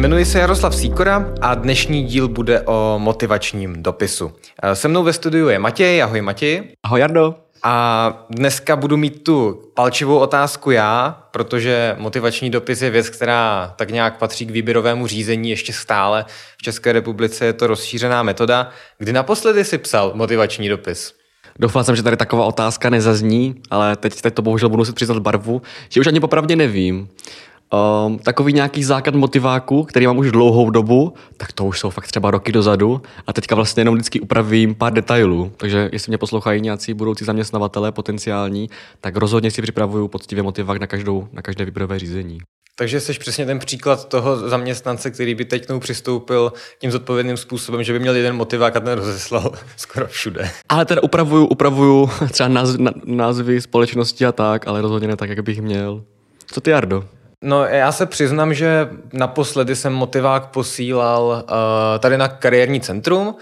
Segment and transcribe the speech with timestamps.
[0.00, 4.32] Jmenuji se Jaroslav Síkora a dnešní díl bude o motivačním dopisu.
[4.74, 6.02] Se mnou ve studiu je Matěj.
[6.02, 6.62] Ahoj Matěj.
[6.82, 7.34] Ahoj Jardo.
[7.62, 13.90] A dneska budu mít tu palčivou otázku já, protože motivační dopis je věc, která tak
[13.90, 16.24] nějak patří k výběrovému řízení ještě stále.
[16.58, 18.70] V České republice je to rozšířená metoda.
[18.98, 21.14] Kdy naposledy si psal motivační dopis?
[21.58, 25.18] Doufal jsem, že tady taková otázka nezazní, ale teď, teď to bohužel budu muset přiznat
[25.18, 27.08] barvu, že už ani popravdě nevím.
[28.06, 32.06] Um, takový nějaký základ motiváku, který mám už dlouhou dobu, tak to už jsou fakt
[32.06, 35.52] třeba roky dozadu a teďka vlastně jenom vždycky upravím pár detailů.
[35.56, 40.86] Takže jestli mě poslouchají nějací budoucí zaměstnavatelé potenciální, tak rozhodně si připravuju poctivě motivák na,
[40.86, 42.38] každou, na každé výběrové řízení.
[42.76, 47.92] Takže jsi přesně ten příklad toho zaměstnance, který by teď přistoupil tím zodpovědným způsobem, že
[47.92, 50.50] by měl jeden motivák a ten rozeslal skoro všude.
[50.68, 55.40] Ale teda upravuju, upravuju třeba názvy, názvy společnosti a tak, ale rozhodně ne tak, jak
[55.40, 56.04] bych měl.
[56.46, 57.04] Co ty, Ardo?
[57.42, 63.34] No já se přiznám, že naposledy jsem motivák posílal uh, tady na kariérní centrum, uh,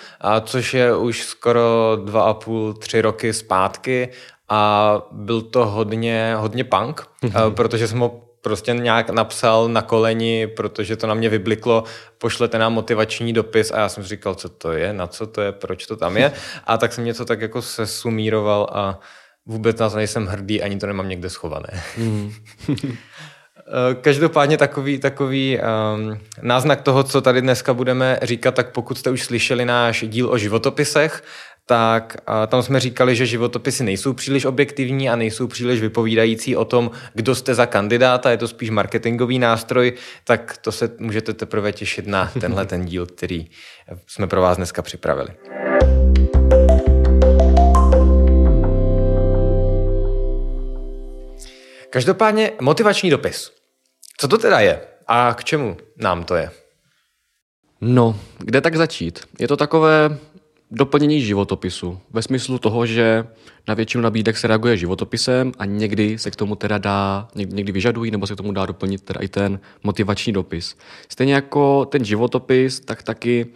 [0.44, 4.08] což je už skoro dva a půl, tři roky zpátky
[4.48, 7.46] a byl to hodně, hodně punk, mm-hmm.
[7.46, 11.84] uh, protože jsem ho prostě nějak napsal na koleni, protože to na mě vybliklo,
[12.18, 15.40] pošlete nám motivační dopis a já jsem si říkal, co to je, na co to
[15.40, 16.32] je, proč to tam je.
[16.66, 19.00] A tak jsem něco tak jako sesumíroval a
[19.46, 21.82] vůbec na to nejsem hrdý, ani to nemám někde schované.
[21.96, 22.32] Mm.
[23.70, 29.10] Eh, každopádně takový, takový um, náznak toho, co tady dneska budeme říkat, tak pokud jste
[29.10, 31.24] už slyšeli náš díl o životopisech,
[31.66, 36.64] tak uh, tam jsme říkali, že životopisy nejsou příliš objektivní a nejsou příliš vypovídající o
[36.64, 39.92] tom, kdo jste za kandidáta, je to spíš marketingový nástroj,
[40.24, 43.46] tak to se můžete teprve těšit na tenhle ten díl, který
[44.06, 45.28] jsme pro vás dneska připravili.
[51.90, 53.57] Každopádně motivační dopis.
[54.20, 56.50] Co to teda je a k čemu nám to je?
[57.80, 59.20] No, kde tak začít?
[59.38, 60.18] Je to takové
[60.70, 62.00] doplnění životopisu.
[62.10, 63.26] Ve smyslu toho, že
[63.68, 68.10] na většinu nabídek se reaguje životopisem a někdy se k tomu teda dá, někdy vyžadují,
[68.10, 70.76] nebo se k tomu dá doplnit teda i ten motivační dopis.
[71.08, 73.46] Stejně jako ten životopis, tak taky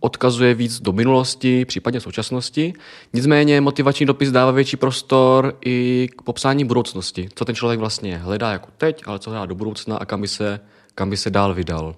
[0.00, 2.72] odkazuje víc do minulosti, případně současnosti.
[3.12, 7.28] Nicméně motivační dopis dává větší prostor i k popsání budoucnosti.
[7.34, 10.28] Co ten člověk vlastně hledá jako teď, ale co hledá do budoucna a kam by
[10.28, 10.60] se,
[10.94, 11.94] kam by se dál vydal.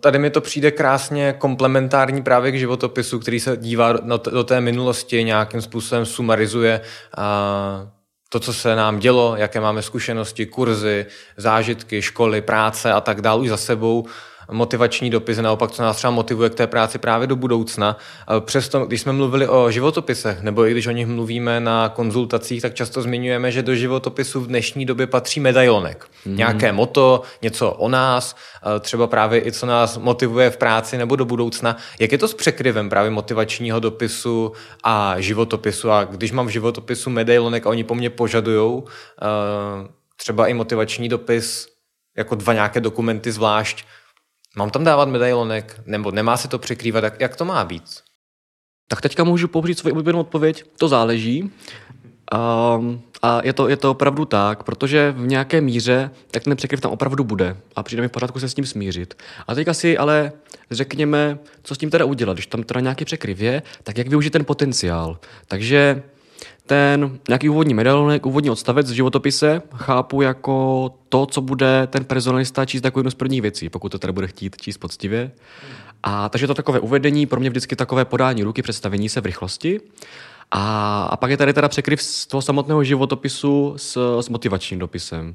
[0.00, 3.92] Tady mi to přijde krásně komplementární právě k životopisu, který se dívá
[4.32, 6.80] do té minulosti, nějakým způsobem sumarizuje
[8.28, 11.06] to, co se nám dělo, jaké máme zkušenosti, kurzy,
[11.36, 14.06] zážitky, školy, práce a tak dále už za sebou
[14.50, 17.96] motivační dopis, naopak, co nás třeba motivuje k té práci právě do budoucna.
[18.40, 22.74] Přesto, když jsme mluvili o životopisech, nebo i když o nich mluvíme na konzultacích, tak
[22.74, 26.06] často zmiňujeme, že do životopisu v dnešní době patří medailonek.
[26.24, 26.36] Mm.
[26.36, 28.36] Nějaké moto, něco o nás,
[28.80, 31.76] třeba právě i co nás motivuje v práci nebo do budoucna.
[32.00, 34.52] Jak je to s překryvem právě motivačního dopisu
[34.84, 35.90] a životopisu?
[35.90, 38.82] A když mám v životopisu medailonek a oni po mně požadují
[40.16, 41.68] třeba i motivační dopis,
[42.16, 43.84] jako dva nějaké dokumenty zvlášť,
[44.56, 47.84] Mám tam dávat medailonek, nebo nemá se to překrývat, jak, jak to má být?
[48.88, 51.50] Tak teďka můžu použít svoji oblíbenou odpověď, to záleží.
[52.78, 56.80] Um, a je to, je to opravdu tak, protože v nějaké míře tak ten překryv
[56.80, 59.14] tam opravdu bude a přijde mi v pořádku se s tím smířit.
[59.46, 60.32] A teďka si ale
[60.70, 62.32] řekněme, co s tím teda udělat.
[62.32, 65.18] Když tam teda nějaký překryv je, tak jak využít ten potenciál.
[65.48, 66.02] Takže
[66.66, 72.64] ten nějaký úvodní medailonek, úvodní odstavec v životopise chápu jako to, co bude ten personalista
[72.64, 75.30] číst jako jednu z prvních věcí, pokud to teda bude chtít číst poctivě.
[76.02, 79.80] A takže to takové uvedení, pro mě vždycky takové podání ruky, představení se v rychlosti.
[80.50, 85.34] A, a pak je tady teda překryv z toho samotného životopisu s, s motivačním dopisem.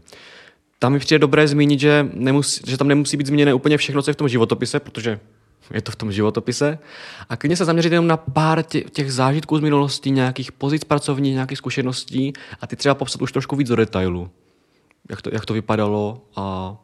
[0.79, 4.09] Tam mi přijde dobré zmínit, že, nemusí, že tam nemusí být změněné úplně všechno, co
[4.09, 5.19] je v tom životopise, protože
[5.73, 6.79] je to v tom životopise.
[7.29, 11.33] A klidně se zaměřit jenom na pár tě, těch zážitků z minulosti, nějakých pozic pracovních,
[11.33, 14.29] nějakých zkušeností a ty třeba popsat už trošku víc do detailu.
[15.09, 16.75] Jak to, jak to vypadalo a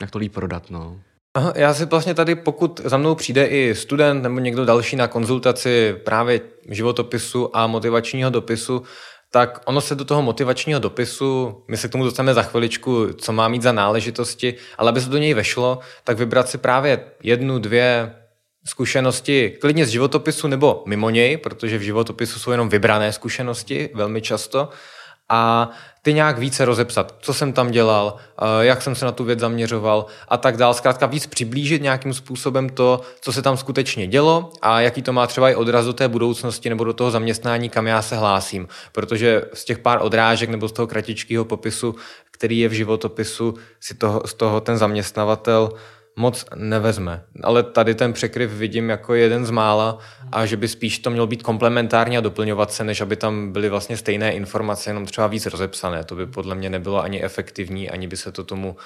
[0.00, 0.70] jak to líp prodat.
[0.70, 0.96] No.
[1.34, 5.08] Aha, já si vlastně tady, pokud za mnou přijde i student nebo někdo další na
[5.08, 8.82] konzultaci právě životopisu a motivačního dopisu,
[9.30, 13.32] tak ono se do toho motivačního dopisu, my se k tomu dostaneme za chviličku, co
[13.32, 17.58] má mít za náležitosti, ale aby se do něj vešlo, tak vybrat si právě jednu,
[17.58, 18.14] dvě
[18.64, 24.22] zkušenosti klidně z životopisu nebo mimo něj, protože v životopisu jsou jenom vybrané zkušenosti velmi
[24.22, 24.68] často
[25.28, 25.70] a
[26.02, 28.16] ty nějak více rozepsat, co jsem tam dělal,
[28.60, 30.74] jak jsem se na tu věc zaměřoval a tak dál.
[30.74, 35.26] Zkrátka víc přiblížit nějakým způsobem to, co se tam skutečně dělo a jaký to má
[35.26, 38.68] třeba i odraz do té budoucnosti nebo do toho zaměstnání, kam já se hlásím.
[38.92, 41.94] Protože z těch pár odrážek nebo z toho kratičkého popisu,
[42.30, 45.72] který je v životopisu, si toho, z toho ten zaměstnavatel
[46.16, 47.22] moc nevezme.
[47.42, 49.98] Ale tady ten překryv vidím jako jeden z mála
[50.32, 53.68] a že by spíš to mělo být komplementární a doplňovat se, než aby tam byly
[53.68, 56.04] vlastně stejné informace, jenom třeba víc rozepsané.
[56.04, 58.76] To by podle mě nebylo ani efektivní, ani by se to tomu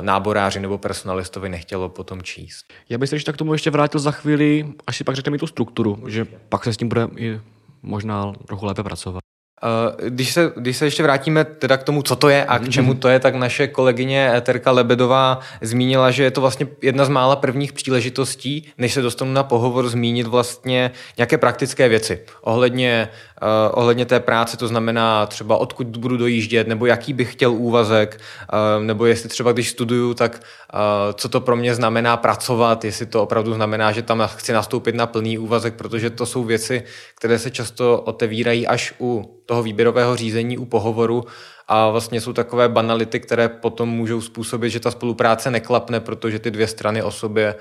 [0.00, 2.72] náboráři nebo personalistovi nechtělo potom číst.
[2.88, 5.46] Já bych se ještě tak tomu ještě vrátil za chvíli, až si pak řekneme tu
[5.46, 7.40] strukturu, že pak se s tím bude i
[7.82, 9.23] možná trochu lépe pracovat.
[9.62, 12.68] Eh, když se, když se ještě vrátíme teda k tomu, co to je a k
[12.68, 17.08] čemu to je, tak naše kolegyně Terka Lebedová zmínila, že je to vlastně jedna z
[17.08, 23.08] mála prvních příležitostí, než se dostanu na pohovor, zmínit vlastně nějaké praktické věci ohledně,
[23.42, 28.20] uh, ohledně té práce, to znamená třeba odkud budu dojíždět, nebo jaký bych chtěl úvazek,
[28.52, 30.40] uh, nebo jestli třeba když studuju, tak
[30.74, 34.94] uh, co to pro mě znamená pracovat, jestli to opravdu znamená, že tam chci nastoupit
[34.94, 36.82] na plný úvazek, protože to jsou věci,
[37.16, 41.24] které se často otevírají až u toho výběrového řízení u pohovoru
[41.68, 46.50] a vlastně jsou takové banality, které potom můžou způsobit, že ta spolupráce neklapne, protože ty
[46.50, 47.54] dvě strany o sobě,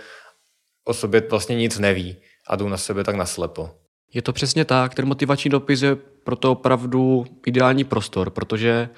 [0.85, 2.17] o sobě vlastně nic neví
[2.47, 3.82] a jdou na sebe tak naslepo.
[4.13, 8.89] Je to přesně tak, ten motivační dopis je proto opravdu ideální prostor, protože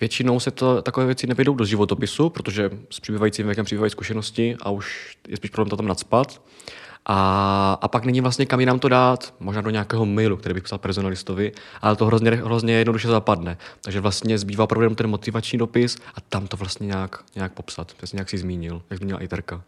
[0.00, 4.70] většinou se to takové věci nevejdou do životopisu, protože s přibývajícím věkem přibývají zkušenosti a
[4.70, 6.42] už je spíš problém to tam nadspat.
[7.06, 10.62] A, a pak není vlastně kam jinam to dát, možná do nějakého mailu, který bych
[10.62, 11.52] psal personalistovi,
[11.82, 13.58] ale to hrozně, hrozně jednoduše zapadne.
[13.80, 18.18] Takže vlastně zbývá opravdu ten motivační dopis a tam to vlastně nějak, nějak popsat, přesně
[18.18, 19.62] jak si zmínil, jak zmínila i Terka.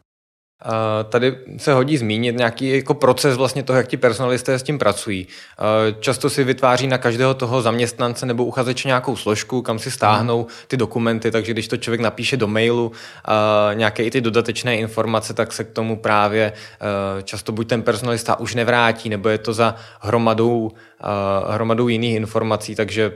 [1.09, 5.27] Tady se hodí zmínit nějaký jako proces vlastně toho, jak ti personalisté s tím pracují.
[6.01, 10.77] Často si vytváří na každého toho zaměstnance nebo uchazeče nějakou složku, kam si stáhnou ty
[10.77, 12.93] dokumenty, takže když to člověk napíše do mailu
[13.75, 16.53] nějaké i ty dodatečné informace, tak se k tomu právě
[17.23, 20.73] často buď ten personalista už nevrátí, nebo je to za hromadou,
[21.49, 23.13] hromadou jiných informací, takže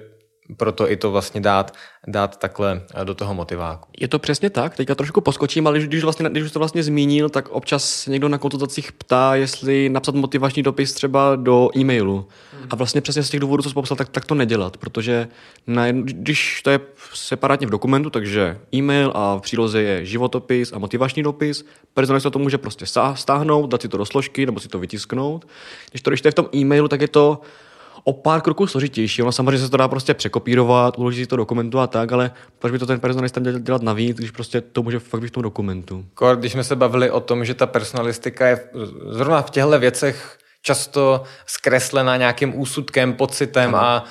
[0.56, 1.74] proto i to vlastně dát,
[2.06, 3.88] dát takhle eh, do toho motiváku.
[4.00, 7.28] Je to přesně tak, teďka trošku poskočím, ale když, vlastně, když už to vlastně zmínil,
[7.28, 12.26] tak občas někdo na konzultacích ptá, jestli napsat motivační dopis třeba do e-mailu.
[12.52, 12.66] Hmm.
[12.70, 15.28] A vlastně přesně z těch důvodů, co jsi popsal, tak, tak to nedělat, protože
[15.66, 16.80] na, když to je
[17.14, 21.64] separátně v dokumentu, takže e-mail a v příloze je životopis a motivační dopis,
[21.94, 25.46] personalista to může prostě stáhnout, dát si to do složky nebo si to vytisknout.
[25.90, 27.40] Když to, když to je v tom e-mailu, tak je to
[28.04, 29.22] o pár kroků složitější.
[29.22, 32.72] Ono samozřejmě se to dá prostě překopírovat, uložit si to dokumentu a tak, ale proč
[32.72, 35.42] by to ten personalista měl dělat navíc, když prostě to může fakt být v tom
[35.42, 36.04] dokumentu.
[36.14, 38.60] Kor, když jsme se bavili o tom, že ta personalistika je
[39.10, 43.84] zrovna v těchto věcech často zkreslena nějakým úsudkem, pocitem ano.
[43.84, 44.04] a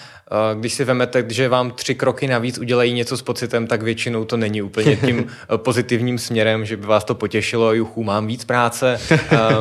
[0.54, 4.38] když si vemete, že vám tři kroky navíc udělají něco s pocitem, tak většinou to
[4.38, 5.28] není úplně tím
[5.58, 9.00] pozitivním směrem, že by vás to potěšilo, juchu, mám víc práce,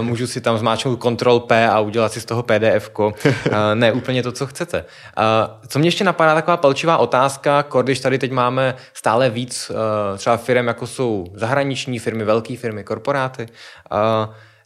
[0.00, 2.90] můžu si tam zmáčknout Ctrl P a udělat si z toho PDF.
[3.74, 4.84] Ne úplně to, co chcete.
[5.68, 9.70] Co mě ještě napadá, taková palčivá otázka, když tady teď máme stále víc
[10.16, 13.46] třeba firm, jako jsou zahraniční firmy, velké firmy, korporáty,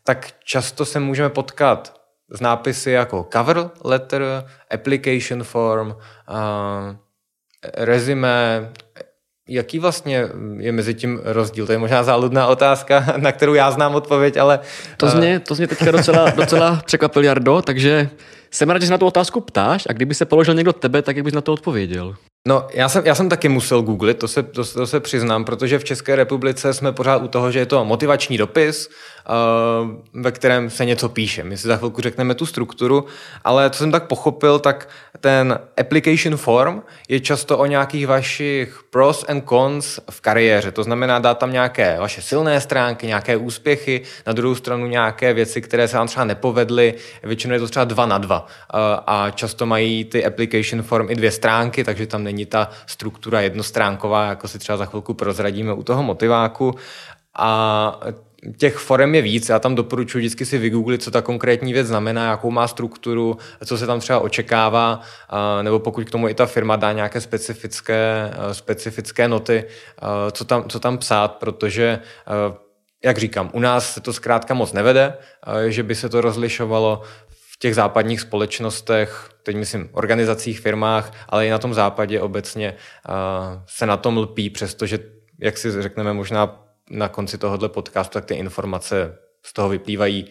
[0.04, 2.01] tak často se můžeme potkat
[2.32, 4.22] s nápisy jako cover letter,
[4.70, 5.94] application form, uh,
[7.74, 8.70] resume,
[9.48, 11.66] Jaký vlastně je mezi tím rozdíl?
[11.66, 14.60] To je možná záludná otázka, na kterou já znám odpověď, ale...
[14.96, 18.10] To zně, to zně teďka docela, docela překvapil Jardo, takže
[18.50, 21.16] jsem rád, že se na tu otázku ptáš a kdyby se položil někdo tebe, tak
[21.16, 22.14] jak bys na to odpověděl?
[22.48, 25.78] No, já jsem, já jsem taky musel googlit, to se, to, to se přiznám, protože
[25.78, 28.88] v České republice jsme pořád u toho, že je to motivační dopis,
[30.14, 31.44] ve kterém se něco píše.
[31.44, 33.04] My si za chvilku řekneme tu strukturu,
[33.44, 34.88] ale co jsem tak pochopil, tak
[35.20, 40.72] ten application form je často o nějakých vašich pros and cons v kariéře.
[40.72, 45.60] To znamená dát tam nějaké vaše silné stránky, nějaké úspěchy, na druhou stranu nějaké věci,
[45.60, 46.94] které se vám třeba nepovedly.
[47.22, 48.40] Většinou je to třeba dva na dva.
[48.40, 53.40] Uh, a často mají ty application form i dvě stránky, takže tam není ta struktura
[53.40, 56.74] jednostránková, jako si třeba za chvilku prozradíme u toho motiváku.
[57.36, 58.00] A
[58.56, 62.30] těch forem je víc, já tam doporučuji vždycky si vygooglit, co ta konkrétní věc znamená,
[62.30, 65.00] jakou má strukturu, co se tam třeba očekává,
[65.62, 69.64] nebo pokud k tomu i ta firma dá nějaké specifické, specifické noty,
[70.32, 71.98] co tam, co tam psát, protože
[73.04, 75.14] jak říkám, u nás se to zkrátka moc nevede,
[75.68, 77.02] že by se to rozlišovalo
[77.62, 82.74] těch západních společnostech, teď myslím organizacích, firmách, ale i na tom západě obecně
[83.66, 84.98] se na tom lpí, přestože,
[85.38, 90.26] jak si řekneme možná na konci tohohle podcastu, tak ty informace z toho vyplývají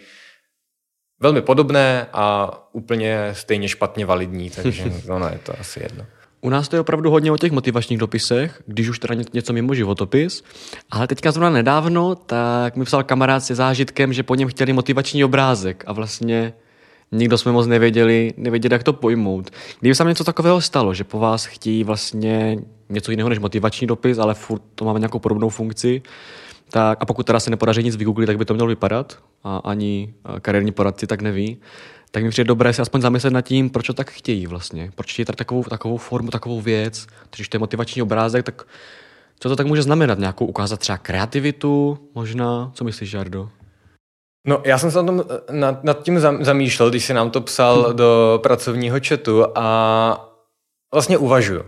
[1.19, 6.05] velmi podobné a úplně stejně špatně validní, takže ono je to asi jedno.
[6.41, 9.73] U nás to je opravdu hodně o těch motivačních dopisech, když už teda něco mimo
[9.73, 10.43] životopis,
[10.91, 15.23] ale teďka zrovna nedávno, tak mi psal kamarád se zážitkem, že po něm chtěli motivační
[15.23, 16.53] obrázek a vlastně
[17.11, 19.49] nikdo jsme moc nevěděli, nevěděli, jak to pojmout.
[19.79, 22.57] Kdyby se něco takového stalo, že po vás chtějí vlastně
[22.89, 26.01] něco jiného než motivační dopis, ale furt to máme nějakou podobnou funkci,
[26.71, 30.13] tak a pokud teda se nepodaří nic vygooglit, tak by to mělo vypadat a ani
[30.41, 31.57] kariérní poradci tak neví,
[32.11, 34.91] tak mi přijde dobré se aspoň zamyslet nad tím, proč to tak chtějí vlastně.
[34.95, 37.07] Proč chtějí takovou, takovou formu, takovou věc.
[37.35, 38.63] Když to je motivační obrázek, tak
[39.39, 40.19] co to tak může znamenat?
[40.19, 42.71] Nějakou ukázat třeba kreativitu možná?
[42.73, 43.49] Co myslíš, Jardo?
[44.47, 47.83] No, já jsem se na tom, nad, nad tím zamýšlel, když si nám to psal
[47.83, 47.95] hmm.
[47.95, 50.30] do pracovního chatu a
[50.93, 51.59] Vlastně uvažuji.
[51.59, 51.65] Uh,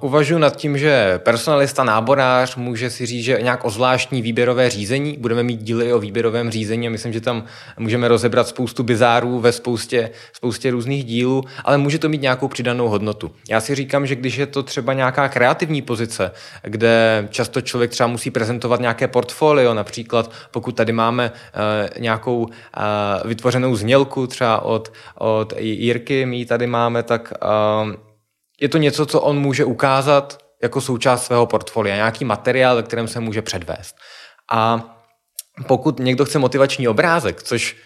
[0.00, 5.16] uvažuji nad tím, že personalista, náborář může si říct, že nějak o zvláštní výběrové řízení,
[5.18, 7.44] budeme mít díly o výběrovém řízení a myslím, že tam
[7.78, 12.88] můžeme rozebrat spoustu bizárů ve spoustě, spoustě různých dílů, ale může to mít nějakou přidanou
[12.88, 13.30] hodnotu.
[13.50, 16.30] Já si říkám, že když je to třeba nějaká kreativní pozice,
[16.62, 22.50] kde často člověk třeba musí prezentovat nějaké portfolio, například pokud tady máme uh, nějakou uh,
[23.24, 27.32] vytvořenou znělku třeba od, od Jirky, my ji tady máme, tak
[27.86, 28.09] uh,
[28.60, 33.08] je to něco, co on může ukázat jako součást svého portfolia, nějaký materiál, ve kterém
[33.08, 33.96] se může předvést.
[34.52, 34.84] A
[35.66, 37.76] pokud někdo chce motivační obrázek, což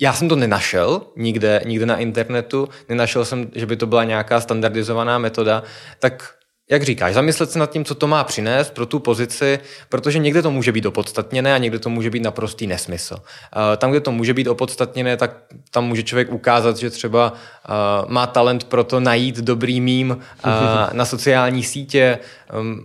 [0.00, 4.40] já jsem to nenašel nikde, nikde na internetu, nenašel jsem, že by to byla nějaká
[4.40, 5.62] standardizovaná metoda,
[5.98, 6.34] tak
[6.70, 10.42] jak říkáš, zamyslet se nad tím, co to má přinést pro tu pozici, protože někde
[10.42, 13.16] to může být opodstatněné a někde to může být naprostý nesmysl.
[13.16, 15.36] Eh, tam, kde to může být opodstatněné, tak
[15.70, 17.68] tam může člověk ukázat, že třeba eh,
[18.08, 20.50] má talent pro to najít dobrý mím eh,
[20.92, 22.18] na sociální sítě
[22.50, 22.84] ehm,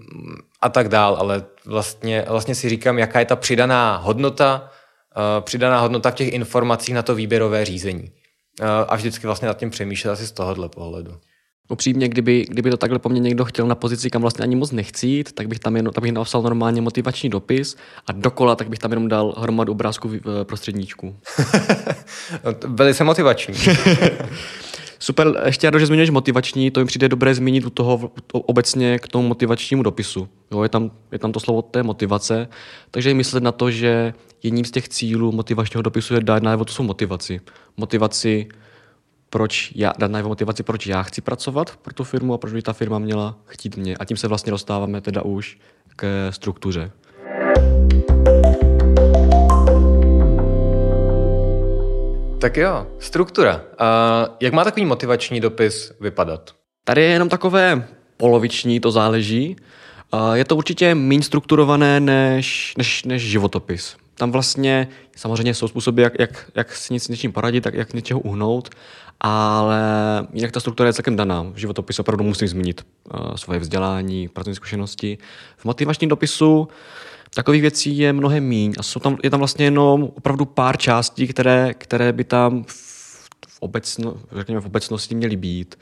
[0.62, 4.72] a tak dál, ale vlastně, vlastně si říkám, jaká je ta přidaná hodnota,
[5.42, 8.12] přidaná hodnota v těch informacích na to výběrové řízení.
[8.88, 11.18] A vždycky vlastně nad tím přemýšlet asi z tohohle pohledu.
[11.72, 14.72] Upřímně, kdyby, kdyby to takhle po mně někdo chtěl na pozici, kam vlastně ani moc
[14.72, 17.76] nechci jít, tak bych tam jenom, tak bych napsal normálně motivační dopis
[18.08, 21.16] a dokola tak bych tam jenom dal hromadu obrázků v prostředníčku.
[22.68, 23.56] Velice motivační.
[25.00, 29.08] Super, ještě já, že zmiňuješ motivační, to mi přijde dobré zmínit u toho obecně k
[29.08, 30.30] tomu motivačnímu dopisu.
[30.52, 32.48] Jo, je, tam, je tam to slovo té motivace,
[32.92, 36.74] takže myslet na to, že jedním z těch cílů motivačního dopisu je dát najevo to
[36.74, 37.42] jsou motivaci.
[37.78, 38.48] Motivaci
[39.30, 42.62] proč já, dát najevo motivaci, proč já chci pracovat pro tu firmu a proč by
[42.62, 43.98] ta firma měla chtít mě.
[43.98, 45.58] A tím se vlastně dostáváme teda už
[45.96, 46.92] k struktuře.
[52.42, 53.62] Tak jo, struktura.
[53.80, 56.56] A jak má takový motivační dopis vypadat?
[56.84, 59.56] Tady je jenom takové poloviční, to záleží.
[60.34, 63.96] Je to určitě méně strukturované než, než, než životopis.
[64.20, 67.94] Tam vlastně samozřejmě jsou způsoby, jak, jak, jak si nic s něčím poradit, tak jak
[67.94, 68.70] něčeho uhnout,
[69.20, 69.82] ale
[70.34, 71.42] jinak ta struktura je celkem daná.
[71.54, 75.18] V životopisu opravdu musím zmínit uh, svoje vzdělání, pracovní zkušenosti.
[75.58, 76.68] V motivačním dopisu
[77.36, 81.28] takových věcí je mnohem míň a jsou tam, je tam vlastně jenom opravdu pár částí,
[81.28, 82.89] které, které by tam v,
[83.60, 85.76] obecno, řekněme, v obecnosti měly být.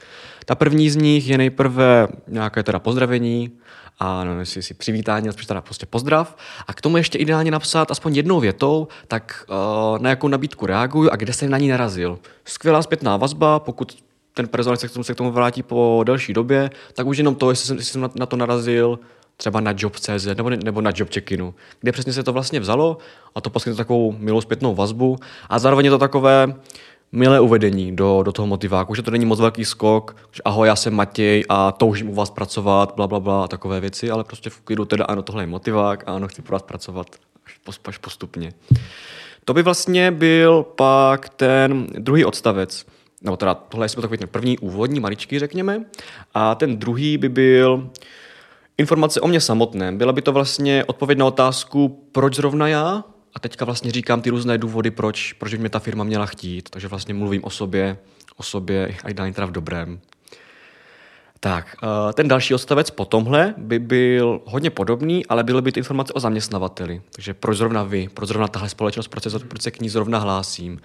[0.44, 3.50] Ta první z nich je nejprve nějaké teda pozdravení,
[4.00, 6.36] a no, si, si přivítání, spíš teda prostě pozdrav.
[6.66, 11.10] A k tomu ještě ideálně napsat aspoň jednou větou, tak uh, na jakou nabídku reaguju
[11.12, 12.18] a kde jsem na ní narazil.
[12.44, 13.96] Skvělá zpětná vazba, pokud
[14.34, 17.34] ten personál se k tomu, se k tomu vrátí po delší době, tak už jenom
[17.34, 18.98] to, jestli jsem, jestli jsem na, na to narazil,
[19.36, 22.98] třeba na job.cz nebo, nebo na jobcheckinu, kde přesně se to vlastně vzalo
[23.34, 25.16] a to poskytne takovou milou zpětnou vazbu
[25.48, 26.54] a zároveň je to takové,
[27.12, 30.76] milé uvedení do, do toho motiváku, že to není moc velký skok, že ahoj, já
[30.76, 34.50] jsem Matěj a toužím u vás pracovat, bla, bla, bla a takové věci, ale prostě
[34.50, 37.06] v klidu teda ano, tohle je motivák a ano, chci pro vás pracovat
[37.46, 38.52] až, až postupně.
[39.44, 42.86] To by vlastně byl pak ten druhý odstavec,
[43.22, 45.84] nebo teda tohle je takový ten první úvodní, maličký, řekněme,
[46.34, 47.90] a ten druhý by byl
[48.78, 49.98] informace o mě samotném.
[49.98, 53.04] Byla by to vlastně odpověď na otázku, proč zrovna já,
[53.34, 56.70] a teďka vlastně říkám ty různé důvody, proč, proč by mě ta firma měla chtít.
[56.70, 57.98] Takže vlastně mluvím o sobě,
[58.36, 60.00] o sobě a ideálně teda v dobrém.
[61.40, 65.80] Tak, eh, ten další odstavec po tomhle by byl hodně podobný, ale byly by ty
[65.80, 67.02] informace o zaměstnavateli.
[67.12, 70.18] Takže proč zrovna vy, proč zrovna tahle společnost, proč se, proč se k ní zrovna
[70.18, 70.80] hlásím.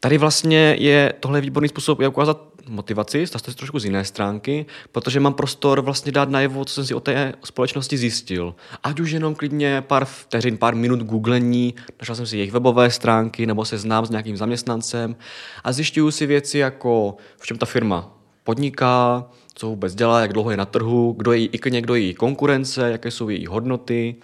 [0.00, 4.66] Tady vlastně je tohle výborný způsob, jak ukázat motivaci, zase to trošku z jiné stránky,
[4.92, 8.54] protože mám prostor vlastně dát najevo, co jsem si o té společnosti zjistil.
[8.82, 13.46] Ať už jenom klidně pár vteřin, pár minut googlení, našel jsem si jejich webové stránky,
[13.46, 15.16] nebo se znám s nějakým zaměstnancem
[15.64, 20.50] a zjišťuju si věci jako v čem ta firma podniká, co vůbec dělá, jak dlouho
[20.50, 24.14] je na trhu, kdo je její, kdo je její konkurence, jaké jsou její hodnoty,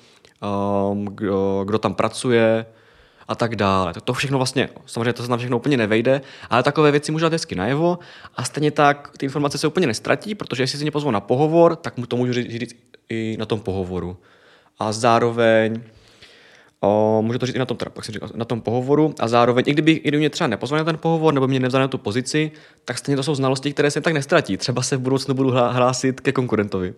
[0.91, 2.67] um, kdo, kdo tam pracuje,
[3.31, 3.95] a tak dále.
[3.95, 6.21] To, to všechno vlastně, samozřejmě to se na všechno úplně nevejde,
[6.51, 7.99] ale takové věci můžu dát hezky najevo
[8.37, 11.77] a stejně tak ty informace se úplně nestratí, protože jestli si mě pozvou na pohovor,
[11.77, 12.77] tak mu to můžu říct, říct
[13.09, 14.17] i na tom pohovoru.
[14.79, 15.81] A zároveň
[16.83, 19.73] O, můžu to říct i na tom, teda, říkal, na tom pohovoru a zároveň, i
[19.73, 22.51] kdyby, i kdyby mě třeba nepozvali na ten pohovor nebo mě nevzali na tu pozici,
[22.85, 24.57] tak stejně to jsou znalosti, které se tak nestratí.
[24.57, 26.95] Třeba se v budoucnu budu hlásit ke konkurentovi.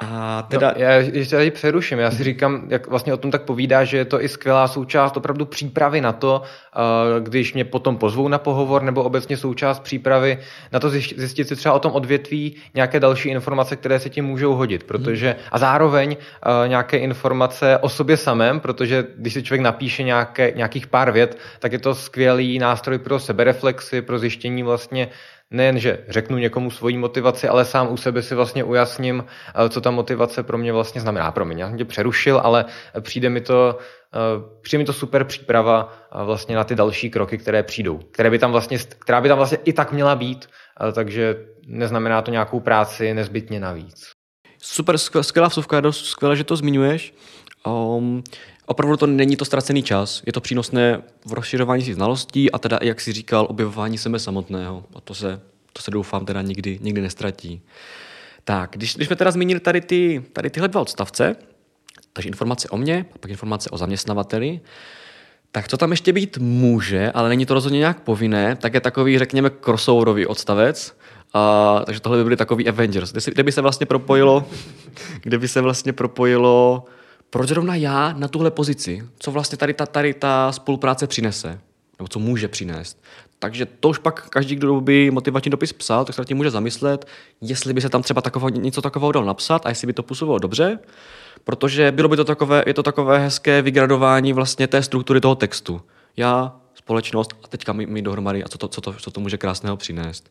[0.00, 0.68] A teda...
[0.76, 3.96] No, já ještě tady přeruším, já si říkám, jak vlastně o tom tak povídá, že
[3.96, 8.38] je to i skvělá součást opravdu přípravy na to, eh, když mě potom pozvou na
[8.38, 10.38] pohovor, nebo obecně součást přípravy
[10.72, 14.54] na to zjistit si třeba o tom odvětví nějaké další informace, které se tím můžou
[14.54, 20.02] hodit, protože a zároveň eh, nějaké informace o sobě samém, protože když si člověk napíše
[20.02, 25.08] nějaké, nějakých pár vět, tak je to skvělý nástroj pro sebereflexy, pro zjištění vlastně
[25.50, 29.80] nejen, že řeknu někomu svoji motivaci, ale sám u sebe si vlastně ujasním, eh, co
[29.80, 31.30] ta motivace pro mě vlastně znamená.
[31.30, 32.64] Pro mě, já jsem tě přerušil, ale
[33.00, 33.78] přijde mi to,
[34.14, 34.18] eh,
[34.62, 38.38] přijde mi to super příprava eh, vlastně na ty další kroky, které přijdou, které by
[38.38, 40.46] tam vlastně, která by tam vlastně i tak měla být,
[40.92, 44.10] takže neznamená to nějakou práci nezbytně navíc.
[44.62, 47.14] Super, skvělá vsuvka, skvělé, že to zmiňuješ.
[47.66, 48.22] Um,
[48.70, 52.78] opravdu to není to ztracený čas, je to přínosné v rozšiřování si znalostí a teda,
[52.82, 54.84] jak si říkal, objevování sebe samotného.
[54.94, 55.40] A to se,
[55.72, 57.62] to se doufám teda nikdy, nikdy nestratí.
[58.44, 61.36] Tak, když, když jsme teda zmínili tady, ty, tady tyhle dva odstavce,
[62.12, 64.60] takže informace o mně, a pak informace o zaměstnavateli,
[65.52, 69.18] tak to tam ještě být může, ale není to rozhodně nějak povinné, tak je takový,
[69.18, 70.96] řekněme, crossoverový odstavec,
[71.34, 74.48] a, takže tohle by byly takový Avengers, kde, kde by se vlastně propojilo,
[75.22, 76.84] kde by se vlastně propojilo
[77.30, 79.08] proč zrovna já na tuhle pozici?
[79.18, 81.60] Co vlastně tady ta, tady ta spolupráce přinese?
[81.98, 83.02] Nebo co může přinést?
[83.38, 87.06] Takže to už pak každý, kdo by motivační dopis psal, tak se tím může zamyslet,
[87.40, 90.38] jestli by se tam třeba takového, něco takového dal napsat a jestli by to působilo
[90.38, 90.78] dobře,
[91.44, 95.82] protože bylo by to takové, je to takové hezké vygradování vlastně té struktury toho textu.
[96.16, 99.38] Já, společnost a teďka my, my dohromady a co to, co, to, co to může
[99.38, 100.30] krásného přinést.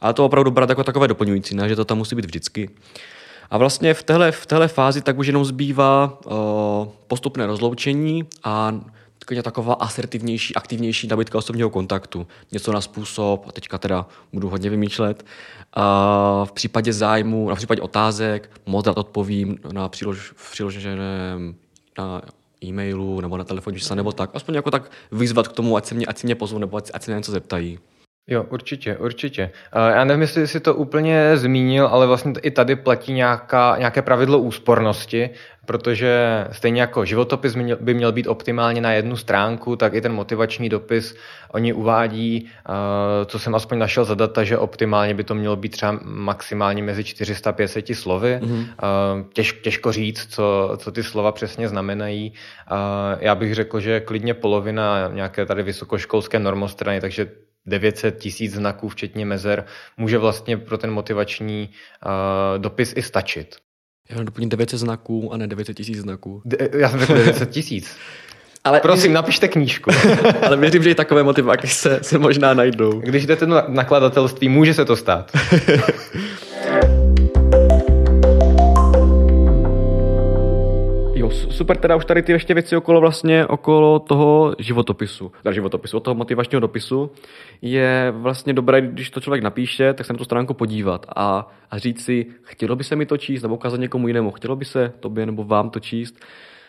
[0.00, 2.70] Ale to opravdu brát jako takové doplňující, ne, že to tam musí být vždycky.
[3.50, 6.32] A vlastně v téhle, v téhle fázi tak už jenom zbývá uh,
[7.06, 8.80] postupné rozloučení a
[9.42, 12.26] taková asertivnější, aktivnější nabídka osobního kontaktu.
[12.52, 15.24] Něco na způsob, a teďka teda budu hodně vymýšlet,
[15.76, 15.82] uh,
[16.46, 21.54] v případě zájmu, na případě otázek, moc rád odpovím na přílož, v přiloženém
[21.98, 22.22] na
[22.64, 24.30] e-mailu nebo na telefonní čísle nebo tak.
[24.34, 26.90] Aspoň jako tak vyzvat k tomu, ať se mě, ať se mě pozvou nebo ať,
[26.94, 27.78] ať se mě něco zeptají.
[28.30, 29.50] Jo, určitě, určitě.
[29.74, 34.38] Já nevím, jestli jsi to úplně zmínil, ale vlastně i tady platí nějaká, nějaké pravidlo
[34.38, 35.30] úspornosti,
[35.66, 40.68] protože stejně jako životopis by měl být optimálně na jednu stránku, tak i ten motivační
[40.68, 41.16] dopis
[41.52, 42.48] oni uvádí,
[43.26, 47.02] co jsem aspoň našel za data, že optimálně by to mělo být třeba maximálně mezi
[47.02, 48.40] 400-500 slovy.
[48.42, 48.66] Mm-hmm.
[49.32, 52.32] Těž, těžko říct, co, co ty slova přesně znamenají.
[53.20, 57.26] Já bych řekl, že klidně polovina nějaké tady vysokoškolské normostrany, takže
[57.66, 59.64] 900 tisíc znaků, včetně mezer,
[59.96, 61.70] může vlastně pro ten motivační
[62.06, 63.56] uh, dopis i stačit.
[64.10, 66.42] Já mám doplnit 900 znaků a ne 900 tisíc znaků.
[66.44, 67.96] De- já jsem řekl 900 tisíc.
[68.64, 69.90] Ale Prosím, napište knížku.
[70.46, 73.00] ale věřím, že i takové motiváky se, se možná najdou.
[73.00, 75.32] Když jdete na nakladatelství, může se to stát.
[81.60, 86.00] super teda už tady ty ještě věci okolo vlastně, okolo toho životopisu, teda životopisu, od
[86.00, 87.10] toho motivačního dopisu,
[87.62, 91.78] je vlastně dobré, když to člověk napíše, tak se na tu stránku podívat a, a
[91.78, 94.92] říct si, chtělo by se mi to číst, nebo ukázat někomu jinému, chtělo by se
[95.00, 96.14] tobě nebo vám to číst.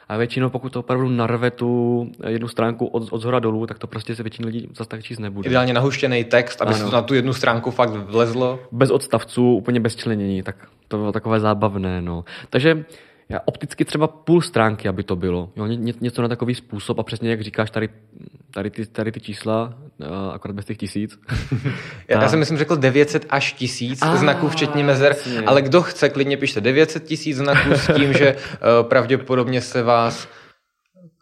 [0.09, 3.87] A většinou, pokud to opravdu narve tu jednu stránku od, od zhora dolů, tak to
[3.87, 5.49] prostě se většinou lidí zase tak číst nebude.
[5.49, 6.77] Ideálně nahuštěný text, aby ano.
[6.77, 8.59] se to na tu jednu stránku fakt vlezlo.
[8.71, 10.55] Bez odstavců, úplně bez členění, tak
[10.87, 12.01] to bylo takové zábavné.
[12.01, 12.23] No.
[12.49, 12.85] Takže
[13.31, 15.51] já opticky třeba půl stránky, aby to bylo.
[15.55, 17.89] Jo, ně, něco na takový způsob a přesně jak říkáš, tady,
[18.53, 19.73] tady, ty, tady ty čísla,
[20.33, 21.19] akorát bez těch tisíc.
[22.07, 25.41] já, já jsem myslím řekl 900 až tisíc ah, znaků včetně mezer, jasně.
[25.41, 30.27] ale kdo chce, klidně pište 900 tisíc znaků s tím, že uh, pravděpodobně se vás,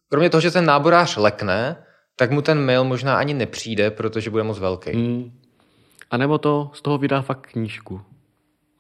[0.10, 1.76] kromě toho, že ten náborář lekne,
[2.15, 4.91] tak mu ten mail možná ani nepřijde, protože bude moc velký.
[4.91, 5.32] Hmm.
[6.12, 8.02] A nebo to z toho vydá fakt knížku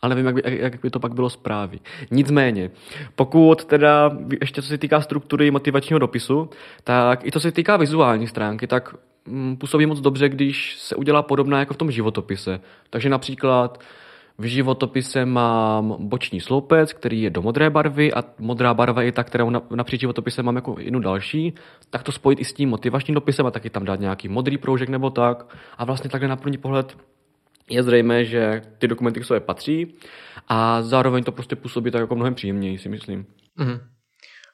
[0.01, 1.79] ale nevím, jak by, jak by to pak bylo zprávy.
[2.11, 2.71] Nicméně,
[3.15, 6.49] pokud teda, ještě co se týká struktury motivačního dopisu,
[6.83, 11.21] tak i co se týká vizuální stránky, tak mm, působí moc dobře, když se udělá
[11.21, 12.59] podobná jako v tom životopise.
[12.89, 13.79] Takže například
[14.37, 19.23] v životopise mám boční sloupec, který je do modré barvy a modrá barva je ta,
[19.23, 21.53] kterou napříč životopisem mám jako jednu další,
[21.89, 24.89] tak to spojit i s tím motivačním dopisem a taky tam dát nějaký modrý proužek
[24.89, 25.55] nebo tak.
[25.77, 26.97] A vlastně takhle na první pohled
[27.69, 29.95] je zřejmé, že ty dokumenty k sobě patří
[30.47, 33.25] a zároveň to prostě působí tak jako mnohem příjemněji, si myslím.
[33.59, 33.79] Mm-hmm.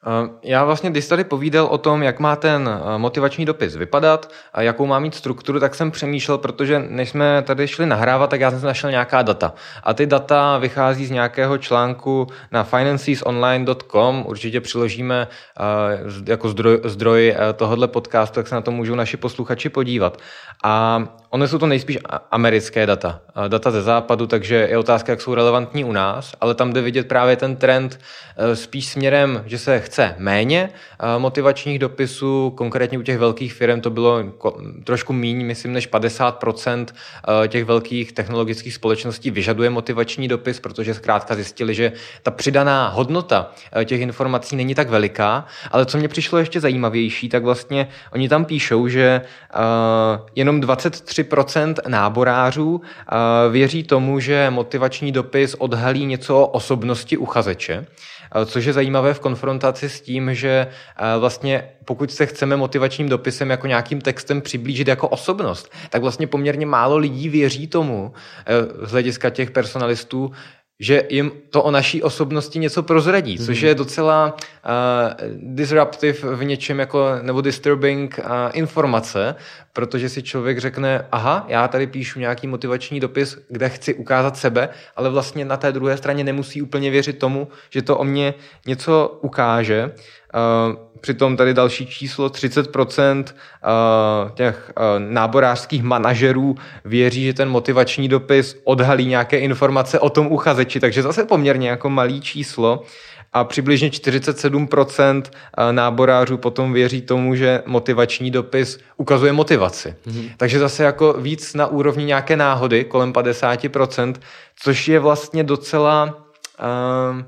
[0.06, 4.32] Eh, já vlastně, když tady povídal o tom, jak má ten eh, motivační dopis vypadat
[4.52, 8.40] a jakou má mít strukturu, tak jsem přemýšlel, protože než jsme tady šli nahrávat, tak
[8.40, 9.54] já jsem našel nějaká data.
[9.82, 15.62] A ty data vychází z nějakého článku na financesonline.com, určitě přiložíme eh,
[16.30, 20.18] jako zdroj, zdroj tohohle podcastu, tak se na to můžou naši posluchači podívat.
[20.64, 21.04] A
[21.36, 21.98] Ony jsou to nejspíš
[22.30, 26.72] americké data, data ze západu, takže je otázka, jak jsou relevantní u nás, ale tam
[26.72, 28.00] jde vidět právě ten trend
[28.36, 33.80] e, spíš směrem, že se chce méně e, motivačních dopisů, konkrétně u těch velkých firm
[33.80, 34.24] to bylo
[34.84, 36.86] trošku méně, myslím, než 50%
[37.44, 43.50] e, těch velkých technologických společností vyžaduje motivační dopis, protože zkrátka zjistili, že ta přidaná hodnota
[43.84, 48.44] těch informací není tak veliká, ale co mě přišlo ještě zajímavější, tak vlastně oni tam
[48.44, 49.20] píšou, že
[50.34, 53.14] jenom 23 3% náborářů eh,
[53.50, 57.86] věří tomu, že motivační dopis odhalí něco o osobnosti uchazeče,
[58.34, 63.08] eh, což je zajímavé v konfrontaci s tím, že eh, vlastně pokud se chceme motivačním
[63.08, 68.12] dopisem jako nějakým textem přiblížit jako osobnost, tak vlastně poměrně málo lidí věří tomu
[68.82, 70.32] z hlediska těch personalistů,
[70.80, 76.78] že jim to o naší osobnosti něco prozradí, což je docela uh, disruptive v něčem
[76.78, 79.34] jako, nebo disturbing uh, informace,
[79.76, 84.68] protože si člověk řekne, aha, já tady píšu nějaký motivační dopis, kde chci ukázat sebe,
[84.96, 88.34] ale vlastně na té druhé straně nemusí úplně věřit tomu, že to o mě
[88.66, 89.92] něco ukáže.
[89.92, 98.08] Uh, přitom tady další číslo, 30% uh, těch uh, náborářských manažerů věří, že ten motivační
[98.08, 102.82] dopis odhalí nějaké informace o tom uchazeči, takže zase poměrně jako malý číslo
[103.36, 105.22] a přibližně 47%
[105.70, 109.65] náborářů potom věří tomu, že motivační dopis ukazuje motivaci.
[109.72, 110.30] Mm-hmm.
[110.36, 114.14] Takže zase jako víc na úrovni nějaké náhody, kolem 50%,
[114.62, 116.04] což je vlastně docela...
[116.60, 117.22] Uh,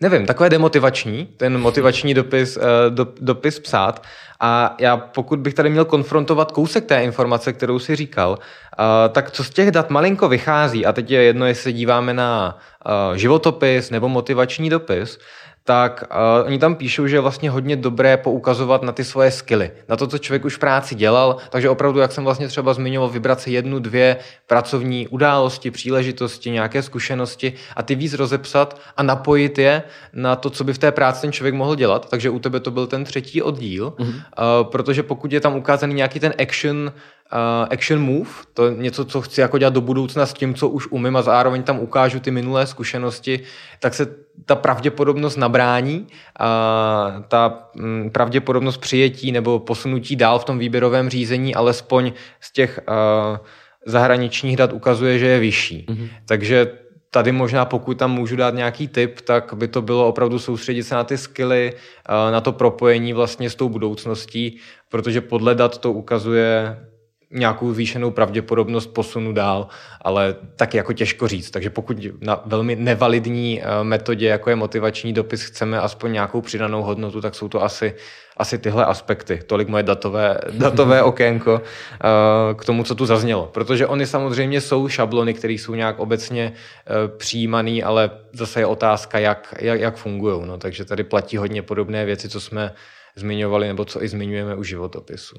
[0.00, 4.02] nevím, takové demotivační, ten motivační dopis, uh, do, dopis psát.
[4.40, 8.38] A já pokud bych tady měl konfrontovat kousek té informace, kterou si říkal, uh,
[9.12, 12.58] tak co z těch dat malinko vychází, a teď je jedno, jestli se díváme na
[12.86, 15.18] uh, životopis nebo motivační dopis,
[15.68, 19.70] tak uh, oni tam píšou, že je vlastně hodně dobré poukazovat na ty svoje skily,
[19.88, 23.08] na to, co člověk už v práci dělal, takže opravdu, jak jsem vlastně třeba zmiňoval,
[23.08, 29.58] vybrat si jednu, dvě pracovní události, příležitosti, nějaké zkušenosti a ty víc rozepsat a napojit
[29.58, 32.60] je na to, co by v té práci ten člověk mohl dělat, takže u tebe
[32.60, 34.08] to byl ten třetí oddíl, mm-hmm.
[34.08, 36.92] uh, protože pokud je tam ukázaný nějaký ten action
[37.32, 40.68] uh, action move, to je něco, co chci jako dělat do budoucna s tím, co
[40.68, 43.40] už umím a zároveň tam ukážu ty minulé zkušenosti,
[43.80, 44.06] tak se
[44.44, 51.54] ta pravděpodobnost nabrání, uh, ta um, pravděpodobnost přijetí nebo posunutí dál v tom výběrovém řízení,
[51.54, 53.36] alespoň z těch uh,
[53.86, 55.86] zahraničních dat ukazuje, že je vyšší.
[55.88, 56.08] Mm-hmm.
[56.26, 56.72] Takže
[57.10, 60.94] tady možná, pokud tam můžu dát nějaký tip, tak by to bylo opravdu soustředit se
[60.94, 61.72] na ty skily,
[62.30, 66.78] na to propojení vlastně s tou budoucností, protože podle dat to ukazuje
[67.30, 69.68] nějakou zvýšenou pravděpodobnost posunu dál,
[70.02, 71.50] ale tak jako těžko říct.
[71.50, 76.82] Takže pokud na velmi nevalidní eh, metodě, jako je motivační dopis, chceme aspoň nějakou přidanou
[76.82, 77.94] hodnotu, tak jsou to asi,
[78.36, 79.40] asi tyhle aspekty.
[79.46, 83.50] Tolik moje datové, datové okénko eh, k tomu, co tu zaznělo.
[83.52, 89.18] Protože oni samozřejmě jsou šablony, které jsou nějak obecně eh, přijímané, ale zase je otázka,
[89.18, 90.46] jak, jak, jak fungují.
[90.46, 92.74] No, takže tady platí hodně podobné věci, co jsme
[93.16, 95.36] zmiňovali, nebo co i zmiňujeme u životopisu.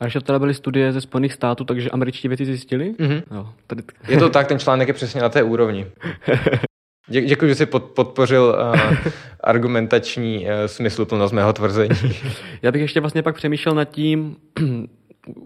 [0.00, 2.92] A ještě tady byly studie ze Spojených států, takže američtí věci zjistili?
[2.92, 3.22] Mm-hmm.
[3.30, 3.82] Jo, tady...
[4.08, 5.86] Je to tak, ten článek je přesně na té úrovni.
[7.10, 8.96] Dě- děkuji, že jsi pod, podpořil uh,
[9.40, 12.12] argumentační uh, smysluplnost mého tvrzení.
[12.62, 14.36] Já bych ještě vlastně pak přemýšlel nad tím,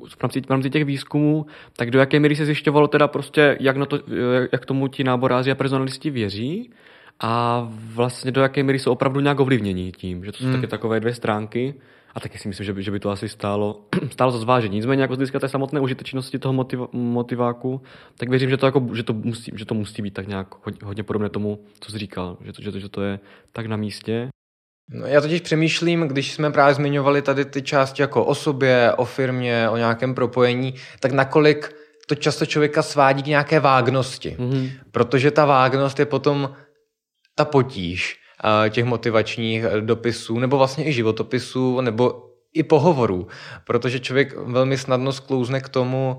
[0.08, 3.76] v rámci, v rámci těch výzkumů, tak do jaké míry se zjišťovalo teda prostě, jak,
[3.76, 3.98] na to,
[4.52, 6.70] jak tomu ti náboráři a personalisti věří
[7.20, 10.54] a vlastně do jaké míry jsou opravdu nějak ovlivnění tím, že to jsou hmm.
[10.54, 11.74] taky takové dvě stránky.
[12.14, 14.76] A taky si myslím, že by, že by to asi stálo, stálo za zvážení.
[14.76, 17.82] Nicméně jako z hlediska té samotné užitečnosti toho motiv, motiváku,
[18.16, 20.80] tak věřím, že to, jako, že to, musí, že to musí být tak nějak hodně,
[20.84, 22.36] hodně podobné tomu, co jsi říkal.
[22.44, 23.20] Že to, že, to, že to je
[23.52, 24.28] tak na místě.
[24.92, 29.04] No, já totiž přemýšlím, když jsme právě zmiňovali tady ty části jako o sobě, o
[29.04, 34.36] firmě, o nějakém propojení, tak nakolik to často člověka svádí k nějaké vágnosti.
[34.38, 34.70] Mm-hmm.
[34.90, 36.54] Protože ta vágnost je potom
[37.34, 38.19] ta potíž
[38.70, 43.26] těch motivačních dopisů, nebo vlastně i životopisů, nebo i pohovorů,
[43.64, 46.18] protože člověk velmi snadno sklouzne k tomu,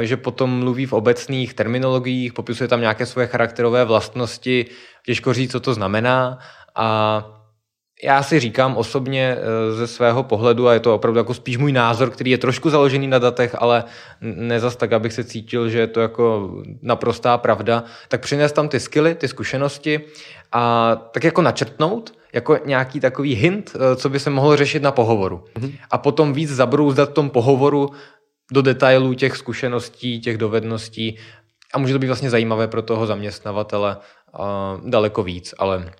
[0.00, 4.66] že potom mluví v obecných terminologiích, popisuje tam nějaké svoje charakterové vlastnosti,
[5.06, 6.38] těžko říct, co to znamená.
[6.74, 7.24] A
[8.02, 11.72] já si říkám osobně eh, ze svého pohledu, a je to opravdu jako spíš můj
[11.72, 13.84] názor, který je trošku založený na datech, ale
[14.20, 18.68] ne zas tak, abych se cítil, že je to jako naprostá pravda, tak přinést tam
[18.68, 20.00] ty skily, ty zkušenosti
[20.52, 24.92] a tak jako načrtnout, jako nějaký takový hint, eh, co by se mohlo řešit na
[24.92, 25.44] pohovoru.
[25.54, 25.72] Mm-hmm.
[25.90, 27.90] A potom víc zabrouzdat v tom pohovoru
[28.52, 31.18] do detailů těch zkušeností, těch dovedností
[31.74, 35.92] a může to být vlastně zajímavé pro toho zaměstnavatele uh, daleko víc, ale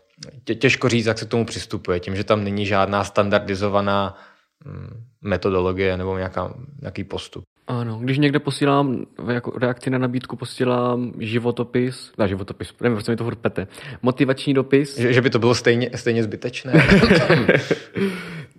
[0.59, 4.19] těžko říct, jak se k tomu přistupuje, tím, že tam není žádná standardizovaná
[4.65, 7.45] mm, metodologie nebo nějaká, nějaký postup.
[7.69, 13.17] Ano, když někde posílám jako reakci na nabídku, posílám životopis, na životopis, nevím, proč mi
[13.17, 13.67] to furt pete,
[14.03, 14.99] motivační dopis.
[14.99, 16.73] Že, že by to bylo stejně, stejně zbytečné.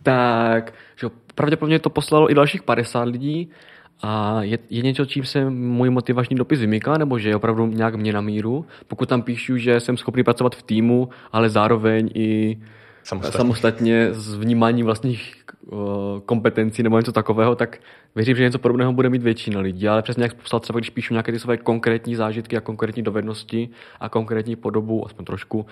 [0.03, 3.51] tak, že pravděpodobně to poslalo i dalších 50 lidí
[4.01, 7.95] a je, je něco, čím se můj motivační dopis vymyká, nebo že je opravdu nějak
[7.95, 8.65] mě na míru?
[8.87, 12.57] Pokud tam píšu, že jsem schopný pracovat v týmu, ale zároveň i
[13.03, 15.79] samostatně, samostatně s vnímáním vlastních uh,
[16.25, 17.79] kompetencí nebo něco takového, tak
[18.15, 21.13] věřím, že něco podobného bude mít většina lidí, ale přesně jak popsal třeba, když píšu
[21.13, 25.65] nějaké ty své konkrétní zážitky a konkrétní dovednosti a konkrétní podobu, aspoň trošku,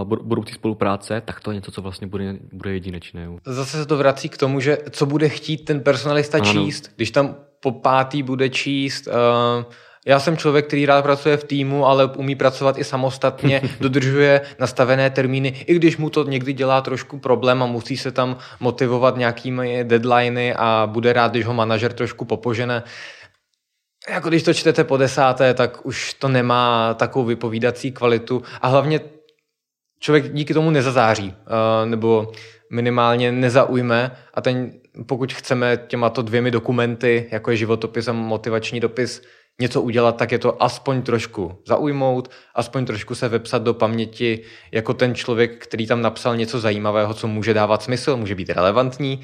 [0.00, 3.28] uh, budoucí spolupráce, tak to je něco, co vlastně bude, bude jedinečné.
[3.46, 6.52] Zase se to vrací k tomu, že co bude chtít ten personalista ano.
[6.52, 9.72] číst, když tam po pátý bude číst uh,
[10.08, 15.10] já jsem člověk, který rád pracuje v týmu, ale umí pracovat i samostatně, dodržuje nastavené
[15.10, 19.84] termíny, i když mu to někdy dělá trošku problém a musí se tam motivovat nějakými
[19.84, 22.82] deadliny a bude rád, když ho manažer trošku popožene.
[24.10, 29.00] Jako když to čtete po desáté, tak už to nemá takovou vypovídací kvalitu a hlavně
[30.00, 32.32] člověk díky tomu nezazáří, uh, nebo
[32.70, 34.70] minimálně nezaujme a ten,
[35.06, 39.22] pokud chceme těmato dvěmi dokumenty, jako je životopis a motivační dopis,
[39.60, 44.40] něco udělat, tak je to aspoň trošku zaujmout, aspoň trošku se vepsat do paměti
[44.72, 49.20] jako ten člověk, který tam napsal něco zajímavého, co může dávat smysl, může být relevantní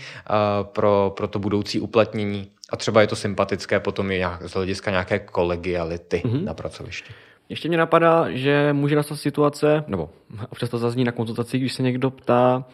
[0.62, 2.50] pro, pro to budoucí uplatnění.
[2.70, 6.44] A třeba je to sympatické potom i nějak, z hlediska nějaké kolegiality mm-hmm.
[6.44, 7.14] na pracovišti.
[7.48, 10.10] Ještě mě napadá, že může nastat situace, nebo
[10.50, 12.64] občas to zazní na konzultaci, když se někdo ptá,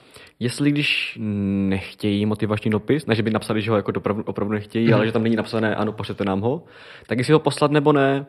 [0.40, 4.88] jestli když nechtějí motivační dopis, ne, že by napsali, že ho jako opravdu, opravdu nechtějí,
[4.88, 4.94] mm.
[4.94, 6.62] ale že tam není napsané, ano, pošlete nám ho,
[7.06, 8.26] tak jestli ho poslat nebo ne.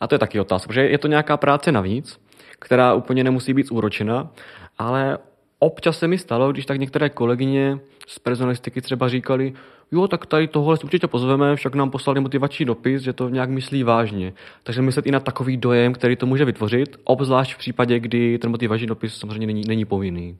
[0.00, 2.20] A to je taky otázka, protože je to nějaká práce navíc,
[2.58, 4.30] která úplně nemusí být zúročena,
[4.78, 5.18] ale
[5.58, 9.52] občas se mi stalo, když tak některé kolegyně z personalistiky třeba říkali,
[9.92, 13.82] jo, tak tady tohle určitě pozveme, však nám poslali motivační dopis, že to nějak myslí
[13.82, 14.32] vážně.
[14.62, 18.50] Takže myslet i na takový dojem, který to může vytvořit, obzvlášť v případě, kdy ten
[18.50, 20.36] motivační dopis samozřejmě není, není povinný.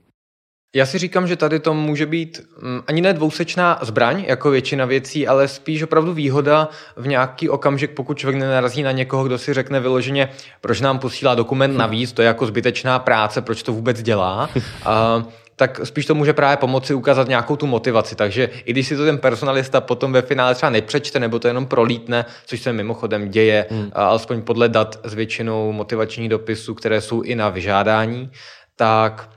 [0.75, 4.85] Já si říkám, že tady to může být mm, ani ne dvousečná zbraň, jako většina
[4.85, 9.55] věcí, ale spíš opravdu výhoda v nějaký okamžik, pokud člověk nenarazí na někoho, kdo si
[9.55, 10.29] řekne vyloženě,
[10.61, 14.51] proč nám posílá dokument navíc, to je jako zbytečná práce, proč to vůbec dělá.
[14.85, 15.25] A,
[15.57, 18.17] tak spíš to může právě pomoci ukázat nějakou tu motivaci.
[18.17, 21.67] Takže i když si to ten personalista potom ve finále třeba nepřečte nebo to jenom
[21.67, 23.91] prolítne, což se mimochodem děje, hmm.
[23.93, 28.31] alespoň podle dat s většinou motivačních dopisů, které jsou i na vyžádání,
[28.77, 29.31] tak